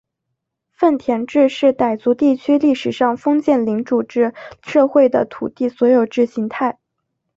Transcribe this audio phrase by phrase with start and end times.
[0.71, 6.79] 份田制是傣族地区历史上封建领主制社会的土地所有制形态。